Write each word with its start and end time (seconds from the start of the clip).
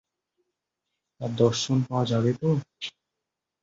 তাঁর 1.21 1.31
দর্শন 1.37 1.77
পাওয়া 1.87 2.05
যাবে 2.11 2.31
তো? 2.39 2.49